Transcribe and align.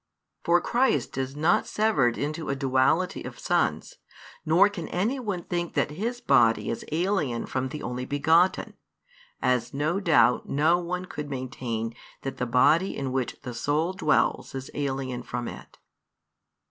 For 0.43 0.59
Christ 0.61 1.15
is 1.15 1.35
not 1.35 1.67
severed 1.67 2.17
into 2.17 2.49
a 2.49 2.55
duality 2.55 3.21
of 3.23 3.37
Sons, 3.37 3.97
nor 4.43 4.67
can 4.67 4.87
any 4.87 5.19
one 5.19 5.43
think 5.43 5.75
that 5.75 5.91
His 5.91 6.19
Body 6.21 6.71
is 6.71 6.83
alien 6.91 7.45
from 7.45 7.69
the 7.69 7.83
Only 7.83 8.05
begotten, 8.05 8.73
as 9.43 9.75
no 9.75 9.99
doubt 9.99 10.49
no 10.49 10.79
one 10.79 11.05
could 11.05 11.29
maintain 11.29 11.93
that 12.23 12.37
the 12.37 12.47
body 12.47 12.97
in 12.97 13.11
which 13.11 13.41
the 13.43 13.53
soul 13.53 13.93
dwells 13.93 14.55
is 14.55 14.71
alien 14.73 15.21
from 15.21 15.47
it. 15.47 15.77